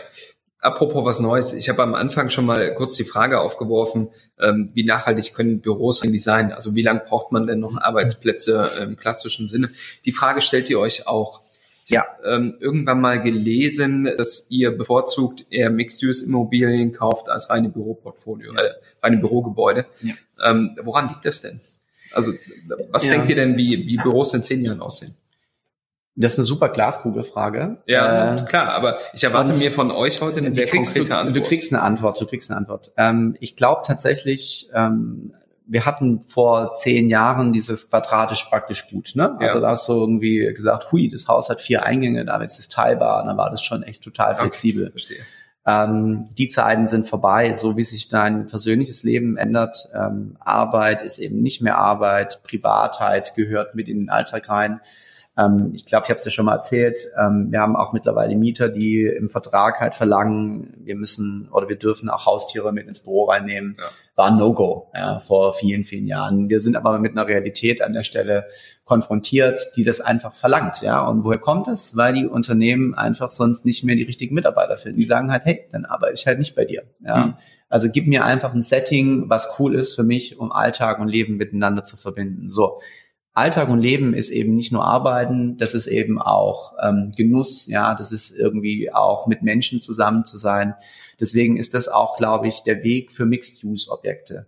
[0.65, 4.09] Apropos was Neues, ich habe am Anfang schon mal kurz die Frage aufgeworfen,
[4.41, 6.55] ähm, wie nachhaltig können Büros eigentlich sein?
[6.55, 9.69] Also wie lange braucht man denn noch Arbeitsplätze im klassischen Sinne?
[10.07, 11.43] Die Frage stellt ihr euch auch.
[11.85, 18.63] Ja, ähm, irgendwann mal gelesen, dass ihr bevorzugt eher Mixed-Use-Immobilien kauft als reine Büroportfolio, ja.
[18.63, 18.71] äh,
[19.03, 19.85] reine Bürogebäude.
[20.01, 20.15] Ja.
[20.43, 21.61] Ähm, woran liegt das denn?
[22.13, 22.33] Also
[22.91, 23.11] was ja.
[23.11, 25.15] denkt ihr denn, wie, wie Büros in zehn Jahren aussehen?
[26.17, 27.79] Das ist eine super Glaskugelfrage.
[27.87, 31.37] Ja, äh, klar, aber ich erwarte mir von euch heute eine sehr konkrete du, Antwort.
[31.37, 32.93] Du kriegst eine Antwort, du kriegst eine Antwort.
[32.97, 35.33] Ähm, ich glaube tatsächlich, ähm,
[35.67, 39.13] wir hatten vor zehn Jahren dieses quadratisch praktisch gut.
[39.15, 39.37] Ne?
[39.41, 39.63] Also ja.
[39.63, 43.23] da hast du irgendwie gesagt, hui, das Haus hat vier Eingänge, damit ist es teilbar.
[43.23, 44.85] Und dann war das schon echt total flexibel.
[44.85, 45.19] Okay, verstehe.
[45.67, 49.89] Ähm, die Zeiten sind vorbei, so wie sich dein persönliches Leben ändert.
[49.95, 54.81] Ähm, Arbeit ist eben nicht mehr Arbeit, Privatheit gehört mit in den Alltag rein.
[55.37, 57.01] Ähm, ich glaube, ich habe es dir schon mal erzählt.
[57.19, 61.77] Ähm, wir haben auch mittlerweile Mieter, die im Vertrag halt verlangen, wir müssen oder wir
[61.77, 63.77] dürfen auch Haustiere mit ins Büro reinnehmen.
[63.79, 63.85] Ja.
[64.17, 66.49] War ein No-Go ja, vor vielen, vielen Jahren.
[66.49, 68.47] Wir sind aber mit einer Realität an der Stelle
[68.85, 70.83] konfrontiert, die das einfach verlangt.
[70.83, 71.97] Ja, und woher kommt das?
[71.97, 75.01] Weil die Unternehmen einfach sonst nicht mehr die richtigen Mitarbeiter finden.
[75.01, 76.85] Die sagen halt, hey, dann arbeite ich halt nicht bei dir.
[77.05, 77.35] Ja, mhm.
[77.69, 81.37] also gib mir einfach ein Setting, was cool ist für mich, um Alltag und Leben
[81.37, 82.51] miteinander zu verbinden.
[82.51, 82.79] So.
[83.35, 87.97] Alltag und Leben ist eben nicht nur Arbeiten, das ist eben auch ähm, Genuss, ja,
[87.97, 90.75] das ist irgendwie auch mit Menschen zusammen zu sein.
[91.19, 94.47] Deswegen ist das auch, glaube ich, der Weg für Mixed-Use-Objekte.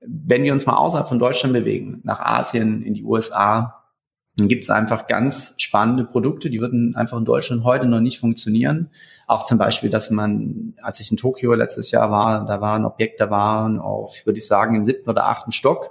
[0.00, 3.82] Wenn wir uns mal außerhalb von Deutschland bewegen, nach Asien, in die USA,
[4.36, 8.18] dann gibt es einfach ganz spannende Produkte, die würden einfach in Deutschland heute noch nicht
[8.18, 8.90] funktionieren.
[9.26, 12.86] Auch zum Beispiel, dass man, als ich in Tokio letztes Jahr war, da war ein
[12.86, 15.90] Objekt, da waren auf, würde ich sagen, im siebten oder achten Stock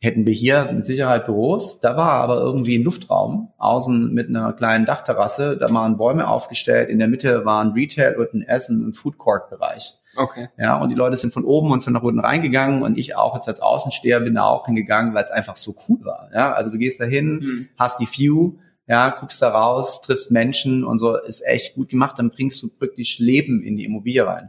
[0.00, 1.80] hätten wir hier mit Sicherheit Büros.
[1.80, 5.56] Da war aber irgendwie ein Luftraum, außen mit einer kleinen Dachterrasse.
[5.56, 6.88] Da waren Bäume aufgestellt.
[6.88, 9.94] In der Mitte waren Retail und ein Essen- und Food Court Bereich.
[10.16, 10.48] Okay.
[10.56, 13.34] Ja, und die Leute sind von oben und von nach unten reingegangen und ich auch
[13.34, 16.30] jetzt als Außensteher bin da auch hingegangen, weil es einfach so cool war.
[16.32, 17.68] Ja, also du gehst da hin, mhm.
[17.76, 18.54] hast die View,
[18.86, 22.70] ja, guckst da raus, triffst Menschen und so, ist echt gut gemacht, dann bringst du
[22.78, 24.48] wirklich Leben in die Immobilie rein.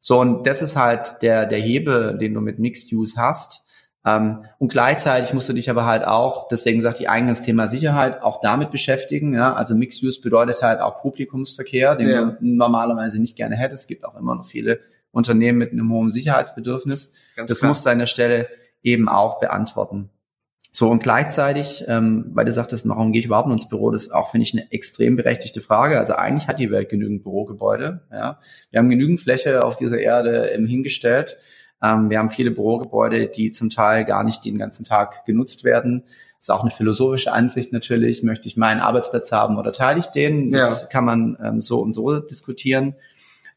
[0.00, 3.64] So, und das ist halt der, der Hebel, den du mit Mixed Use hast
[4.06, 8.40] ähm, und gleichzeitig musst du dich aber halt auch, deswegen sagt die Eingangsthema Sicherheit, auch
[8.40, 9.34] damit beschäftigen.
[9.34, 9.54] Ja?
[9.54, 12.24] Also Mixed Use bedeutet halt auch Publikumsverkehr, den ja.
[12.24, 13.84] du normalerweise nicht gerne hättest.
[13.84, 17.14] Es gibt auch immer noch viele Unternehmen mit einem hohen Sicherheitsbedürfnis.
[17.36, 17.70] Ganz das klar.
[17.70, 18.48] musst du an der Stelle
[18.82, 20.10] eben auch beantworten.
[20.70, 24.12] So, und gleichzeitig, ähm, weil du sagtest, warum gehe ich überhaupt ins Büro, das ist
[24.12, 25.98] auch, finde ich, eine extrem berechtigte Frage.
[26.00, 28.00] Also eigentlich hat die Welt genügend Bürogebäude.
[28.12, 28.40] Ja?
[28.70, 31.38] Wir haben genügend Fläche auf dieser Erde ähm, hingestellt.
[31.82, 36.04] Ähm, wir haben viele Bürogebäude, die zum Teil gar nicht den ganzen Tag genutzt werden.
[36.38, 38.22] Das ist auch eine philosophische Ansicht natürlich.
[38.22, 40.50] Möchte ich meinen Arbeitsplatz haben oder teile ich den?
[40.50, 40.86] Das ja.
[40.88, 42.94] kann man ähm, so und so diskutieren.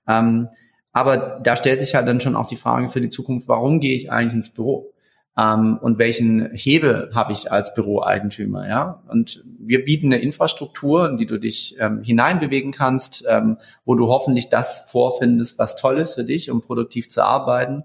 [0.07, 0.49] Ähm,
[0.93, 3.95] aber da stellt sich halt dann schon auch die Frage für die Zukunft, warum gehe
[3.95, 4.93] ich eigentlich ins Büro?
[5.39, 9.03] Um, und welchen Hebel habe ich als Büroeigentümer, ja?
[9.07, 14.07] Und wir bieten eine Infrastruktur, in die du dich ähm, hineinbewegen kannst, ähm, wo du
[14.07, 17.83] hoffentlich das vorfindest, was toll ist für dich, um produktiv zu arbeiten.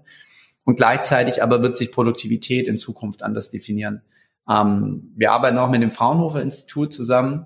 [0.63, 4.01] Und gleichzeitig aber wird sich Produktivität in Zukunft anders definieren.
[4.49, 7.45] Ähm, wir arbeiten auch mit dem Fraunhofer Institut zusammen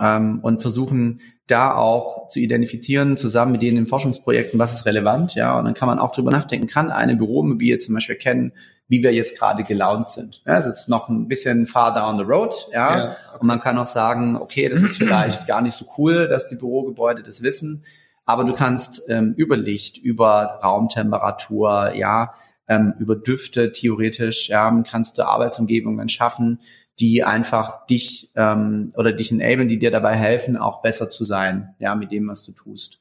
[0.00, 5.34] ähm, und versuchen da auch zu identifizieren, zusammen mit denen in Forschungsprojekten, was ist relevant,
[5.34, 5.58] ja.
[5.58, 8.52] Und dann kann man auch drüber nachdenken, kann eine Büromobilie zum Beispiel kennen,
[8.88, 10.42] wie wir jetzt gerade gelaunt sind.
[10.46, 12.98] Ja, es ist noch ein bisschen far down the road, ja.
[12.98, 13.38] ja okay.
[13.40, 16.56] Und man kann auch sagen, okay, das ist vielleicht gar nicht so cool, dass die
[16.56, 17.84] Bürogebäude das wissen.
[18.26, 22.34] Aber du kannst ähm, über Licht, über Raumtemperatur, ja,
[22.68, 26.60] ähm, über Düfte theoretisch, ja, kannst du Arbeitsumgebungen schaffen,
[27.00, 31.74] die einfach dich ähm, oder dich enablen, die dir dabei helfen, auch besser zu sein,
[31.78, 33.00] ja, mit dem, was du tust.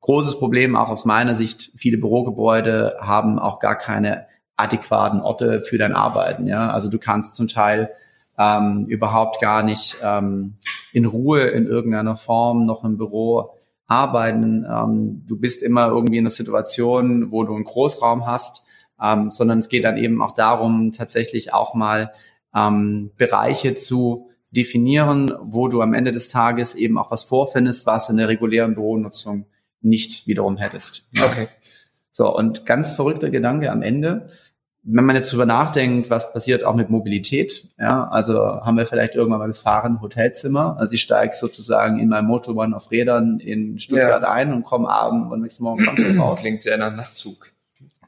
[0.00, 4.26] Großes Problem auch aus meiner Sicht, viele Bürogebäude haben auch gar keine
[4.62, 6.70] adäquaten Orte für dein Arbeiten, ja.
[6.70, 7.90] Also du kannst zum Teil
[8.38, 10.54] ähm, überhaupt gar nicht ähm,
[10.92, 13.50] in Ruhe in irgendeiner Form noch im Büro
[13.86, 14.64] arbeiten.
[14.68, 18.64] Ähm, du bist immer irgendwie in einer Situation, wo du einen Großraum hast,
[19.00, 22.12] ähm, sondern es geht dann eben auch darum, tatsächlich auch mal
[22.54, 28.10] ähm, Bereiche zu definieren, wo du am Ende des Tages eben auch was vorfindest, was
[28.10, 29.46] in der regulären Büronutzung
[29.80, 31.04] nicht wiederum hättest.
[31.20, 31.48] Okay.
[32.12, 34.28] So, und ganz verrückter Gedanke am Ende,
[34.84, 39.14] wenn man jetzt drüber nachdenkt, was passiert auch mit Mobilität, ja, also haben wir vielleicht
[39.14, 43.78] irgendwann mal das Fahren Hotelzimmer, also ich steige sozusagen in mein Motorrad auf Rädern in
[43.78, 44.30] Stuttgart ja.
[44.30, 46.40] ein und komme abends und nächsten Morgen raus.
[46.40, 47.52] Klingt sehr nach Nachtzug.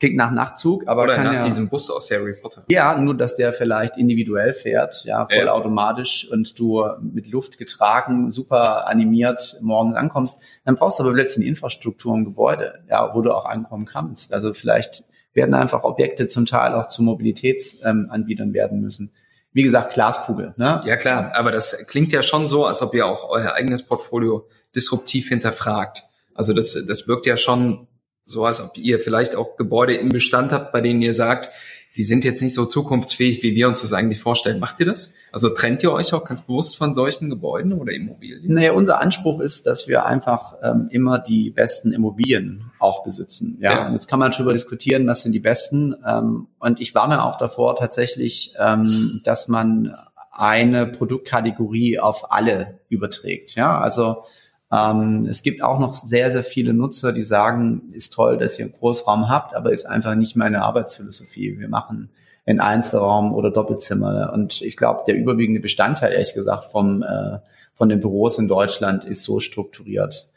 [0.00, 2.64] Klingt nach Nachtzug, aber Oder kann nach ja, diesem Bus aus Harry Potter.
[2.68, 5.52] Ja, nur dass der vielleicht individuell fährt, ja, voll ja.
[5.52, 10.42] automatisch und du mit Luft getragen, super animiert morgens ankommst.
[10.64, 14.34] Dann brauchst du aber plötzlich eine Infrastruktur im Gebäude, ja, wo du auch ankommen kannst.
[14.34, 19.12] Also vielleicht werden einfach Objekte zum Teil auch zu Mobilitätsanbietern ähm, werden müssen.
[19.52, 20.54] Wie gesagt, Glaskugel.
[20.56, 20.82] Ne?
[20.84, 24.48] Ja klar, aber das klingt ja schon so, als ob ihr auch euer eigenes Portfolio
[24.74, 26.04] disruptiv hinterfragt.
[26.34, 27.86] Also das, das wirkt ja schon
[28.24, 31.50] so, als ob ihr vielleicht auch Gebäude im Bestand habt, bei denen ihr sagt,
[31.96, 34.58] die sind jetzt nicht so zukunftsfähig, wie wir uns das eigentlich vorstellen.
[34.58, 35.14] Macht ihr das?
[35.30, 38.52] Also trennt ihr euch auch ganz bewusst von solchen Gebäuden oder Immobilien?
[38.52, 43.58] Naja, unser Anspruch ist, dass wir einfach ähm, immer die besten Immobilien auch besitzen.
[43.60, 43.86] Ja, ja.
[43.86, 45.94] Und jetzt kann man darüber diskutieren, was sind die besten.
[46.04, 49.94] Ähm, und ich warne auch davor tatsächlich, ähm, dass man
[50.32, 53.54] eine Produktkategorie auf alle überträgt.
[53.54, 54.24] Ja, also
[54.74, 58.64] Ähm, es gibt auch noch sehr, sehr viele Nutzer, die sagen, ist toll, dass ihr
[58.64, 61.58] einen Großraum habt, aber ist einfach nicht meine Arbeitsphilosophie.
[61.58, 62.10] Wir machen
[62.44, 64.32] in Einzelraum oder Doppelzimmer.
[64.32, 67.38] Und ich glaube, der überwiegende Bestandteil, ehrlich gesagt, vom, äh,
[67.74, 70.30] von den Büros in Deutschland ist so strukturiert.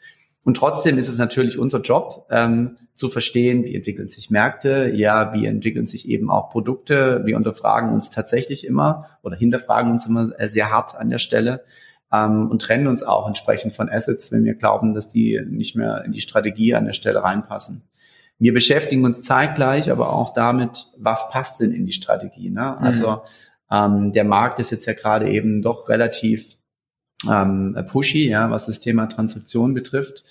[0.44, 5.32] Und trotzdem ist es natürlich unser Job, ähm, zu verstehen, wie entwickeln sich Märkte, ja,
[5.34, 7.22] wie entwickeln sich eben auch Produkte.
[7.24, 11.64] Wir unterfragen uns tatsächlich immer oder hinterfragen uns immer sehr hart an der Stelle
[12.12, 16.04] ähm, und trennen uns auch entsprechend von Assets, wenn wir glauben, dass die nicht mehr
[16.04, 17.82] in die Strategie an der Stelle reinpassen.
[18.38, 22.50] Wir beschäftigen uns zeitgleich aber auch damit, was passt denn in die Strategie.
[22.50, 22.76] Ne?
[22.78, 22.84] Mhm.
[22.84, 23.22] Also
[23.70, 26.56] ähm, der Markt ist jetzt ja gerade eben doch relativ
[27.28, 30.22] ähm, pushy, ja, was das Thema Transaktion betrifft.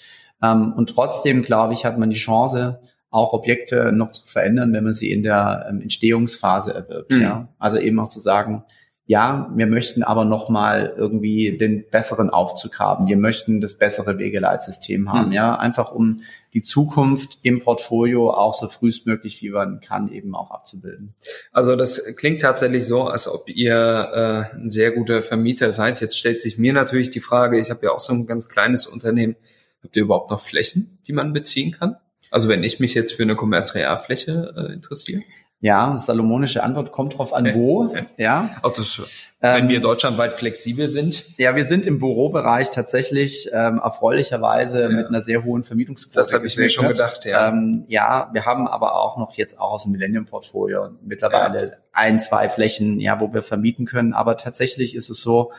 [0.41, 4.83] Ähm, und trotzdem, glaube ich, hat man die Chance, auch Objekte noch zu verändern, wenn
[4.83, 7.13] man sie in der ähm, Entstehungsphase erwirbt.
[7.13, 7.21] Mhm.
[7.21, 7.47] Ja?
[7.57, 8.63] Also eben auch zu sagen,
[9.09, 13.07] ja, wir möchten aber nochmal irgendwie den besseren Aufzug haben.
[13.07, 15.31] Wir möchten das bessere Wegeleitsystem haben, mhm.
[15.31, 16.19] ja, einfach um
[16.53, 21.15] die Zukunft im Portfolio auch so frühestmöglich wie man kann eben auch abzubilden.
[21.53, 26.01] Also das klingt tatsächlich so, als ob ihr äh, ein sehr guter Vermieter seid.
[26.01, 28.87] Jetzt stellt sich mir natürlich die Frage, ich habe ja auch so ein ganz kleines
[28.87, 29.37] Unternehmen,
[29.83, 31.95] habt ihr überhaupt noch Flächen, die man beziehen kann?
[32.29, 35.23] Also wenn ich mich jetzt für eine Kommerzrealfläche äh, interessiere?
[35.59, 37.95] Ja, salomonische Antwort kommt drauf an, wo.
[38.17, 38.49] Ja.
[38.61, 39.01] Auch das,
[39.39, 41.37] wenn ähm, wir deutschlandweit flexibel sind.
[41.37, 44.89] Ja, wir sind im Bürobereich tatsächlich ähm, erfreulicherweise ja.
[44.89, 46.15] mit einer sehr hohen Vermietungsquote.
[46.15, 47.49] Das habe ich mir schon gedacht, ja.
[47.49, 51.73] Ähm, ja, wir haben aber auch noch jetzt auch aus dem Millennium-Portfolio mittlerweile ja.
[51.91, 54.13] ein, zwei Flächen, ja, wo wir vermieten können.
[54.13, 55.51] Aber tatsächlich ist es so,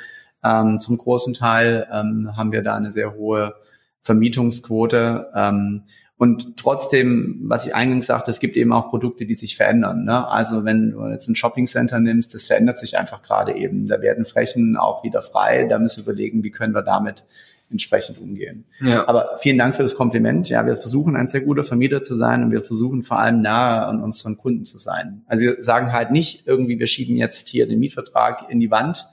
[0.45, 3.55] ähm, zum großen Teil ähm, haben wir da eine sehr hohe
[4.03, 5.31] Vermietungsquote.
[5.35, 5.85] Ähm,
[6.19, 10.05] und trotzdem, was ich eingangs sagte, es gibt eben auch Produkte, die sich verändern.
[10.05, 10.27] Ne?
[10.27, 13.87] Also wenn du jetzt ein Shopping Center nimmst, das verändert sich einfach gerade eben.
[13.87, 15.65] Da werden Flächen auch wieder frei.
[15.65, 17.25] Da müssen wir überlegen, wie können wir damit
[17.71, 18.65] entsprechend umgehen.
[18.81, 19.07] Ja.
[19.07, 20.49] Aber vielen Dank für das Kompliment.
[20.49, 23.87] Ja, wir versuchen ein sehr guter Vermieter zu sein und wir versuchen vor allem nahe
[23.87, 25.23] an unseren Kunden zu sein.
[25.29, 29.07] Also wir sagen halt nicht irgendwie, wir schieben jetzt hier den Mietvertrag in die Wand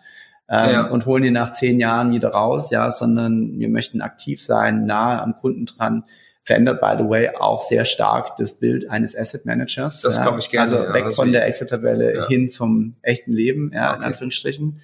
[0.49, 0.87] ähm, ja.
[0.87, 5.21] und holen ihn nach zehn Jahren wieder raus, ja, sondern wir möchten aktiv sein, nahe
[5.21, 6.03] am Kunden dran
[6.45, 10.01] verändert, by the way, auch sehr stark das Bild eines Asset Managers.
[10.01, 10.77] Das glaube ich gerne.
[10.77, 12.27] Also ja, weg von der Excel-Tabelle ja.
[12.27, 13.97] hin zum echten Leben, ja, okay.
[13.97, 14.79] in Anführungsstrichen.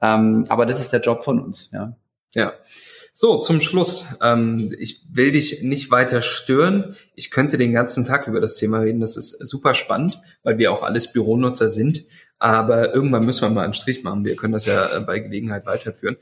[0.00, 1.96] Ähm, aber das ist der Job von uns, ja.
[2.32, 2.52] Ja.
[3.12, 4.18] So, zum Schluss.
[4.22, 6.96] Ähm, ich will dich nicht weiter stören.
[7.16, 9.00] Ich könnte den ganzen Tag über das Thema reden.
[9.00, 12.04] Das ist super spannend, weil wir auch alles Büronutzer sind.
[12.38, 14.24] Aber irgendwann müssen wir mal einen Strich machen.
[14.24, 16.16] Wir können das ja äh, bei Gelegenheit weiterführen.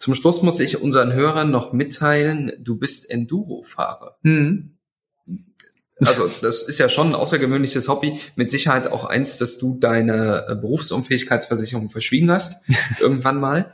[0.00, 4.16] Zum Schluss muss ich unseren Hörern noch mitteilen, du bist Enduro-Fahrer.
[4.22, 4.78] Mhm.
[5.98, 8.18] Also das ist ja schon ein außergewöhnliches Hobby.
[8.34, 12.64] Mit Sicherheit auch eins, dass du deine äh, Berufsunfähigkeitsversicherung verschwiegen hast,
[13.00, 13.72] irgendwann mal.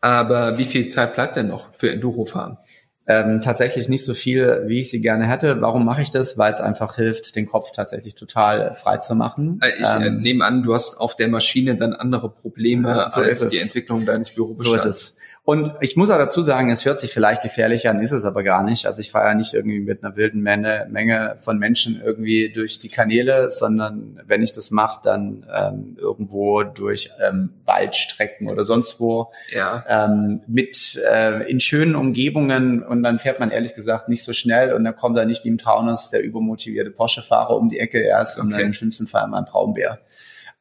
[0.00, 2.58] Aber wie viel Zeit bleibt denn noch für Enduro-Fahren?
[3.06, 5.60] Ähm, tatsächlich nicht so viel, wie ich sie gerne hätte.
[5.60, 6.36] Warum mache ich das?
[6.36, 9.60] Weil es einfach hilft, den Kopf tatsächlich total frei zu machen.
[9.62, 13.48] Äh, ich ähm, nehme an, du hast auf der Maschine dann andere Probleme so als
[13.48, 14.82] die Entwicklung deines Bürobestands.
[14.82, 15.17] So ist es.
[15.48, 18.42] Und ich muss auch dazu sagen, es hört sich vielleicht gefährlich an, ist es aber
[18.42, 18.84] gar nicht.
[18.84, 22.80] Also ich fahre ja nicht irgendwie mit einer wilden Menge, Menge von Menschen irgendwie durch
[22.80, 29.00] die Kanäle, sondern wenn ich das mache, dann ähm, irgendwo durch ähm, Waldstrecken oder sonst
[29.00, 29.86] wo ja.
[29.88, 34.74] ähm, mit äh, in schönen Umgebungen und dann fährt man ehrlich gesagt nicht so schnell
[34.74, 38.38] und dann kommt da nicht wie im Taunus der übermotivierte Porsche-Fahrer um die Ecke erst
[38.38, 40.00] und dann im schlimmsten Fall mal ein Braunbär.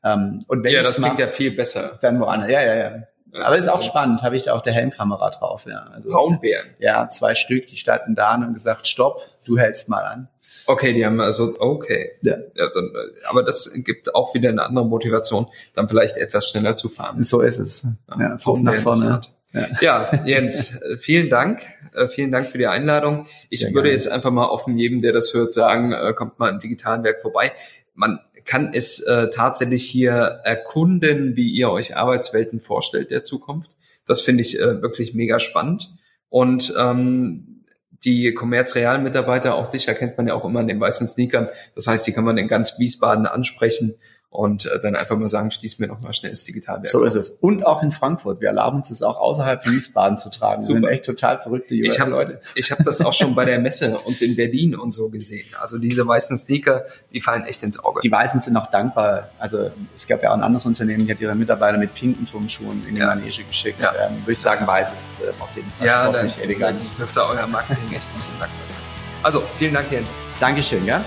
[0.02, 2.00] Ähm, und wenn ja, das klingt ja viel besser.
[2.02, 2.50] Dann woanders.
[2.50, 3.04] Ja, ja, ja.
[3.34, 5.86] Aber ist auch spannend, habe ich da auch der Helmkamera drauf, ja.
[5.94, 6.68] Also, Braunbären?
[6.80, 10.30] Ja, zwei Stück, die standen da und gesagt, stopp, du hältst mal an.
[10.66, 12.12] Okay, die haben also, okay.
[12.22, 12.38] Ja.
[12.56, 12.92] ja dann,
[13.30, 17.24] aber das gibt auch wieder eine andere Motivation, dann vielleicht etwas schneller zu fahren.
[17.24, 17.84] So ist es.
[18.10, 18.30] Ja, ja
[18.62, 19.22] nach vorne.
[19.54, 19.68] Ja.
[19.80, 21.62] ja, Jens, äh, vielen Dank.
[21.94, 23.28] Äh, vielen Dank für die Einladung.
[23.50, 23.94] Ich Sehr würde gerne.
[23.94, 27.22] jetzt einfach mal offen jedem, der das hört, sagen, äh, kommt mal im digitalen Werk
[27.22, 27.54] vorbei.
[27.94, 33.72] Man kann es äh, tatsächlich hier erkunden, wie ihr euch Arbeitswelten vorstellt der Zukunft.
[34.08, 35.92] Das finde ich äh, wirklich mega spannend.
[36.30, 37.66] Und ähm,
[38.04, 41.50] die Commerz-Real-Mitarbeiter, auch dich erkennt man ja auch immer in den weißen Sneakern.
[41.76, 43.96] Das heißt, die kann man in ganz Wiesbaden ansprechen
[44.38, 46.86] und äh, dann einfach mal sagen, schließ mir noch mal schnell das Digitalwerk.
[46.86, 47.32] So ist es.
[47.32, 48.40] Und auch in Frankfurt.
[48.40, 50.62] Wir erlauben uns das auch außerhalb von Wiesbaden zu tragen.
[50.62, 50.76] Super.
[50.76, 52.40] Wir sind echt total verrückte ich hab, Leute.
[52.54, 55.48] Ich habe das auch schon bei der Messe und in Berlin und so gesehen.
[55.60, 58.02] Also diese weißen Sneaker, die fallen echt ins Auge.
[58.02, 59.32] Die Weißen sind auch dankbar.
[59.40, 62.86] Also es gab ja auch ein anderes Unternehmen, die hat ihre Mitarbeiter mit pinken Turnschuhen
[62.88, 63.08] in die ja.
[63.08, 63.82] Manege geschickt.
[63.82, 63.92] Ja.
[64.06, 66.80] Ähm, würde ich sagen, weiß ist äh, auf jeden Fall ja, dann, elegant.
[66.80, 68.78] Dann dürfte euer Marketing echt ein bisschen dankbar sein.
[69.24, 70.20] Also, vielen Dank, Jens.
[70.40, 71.04] Dankeschön, ja.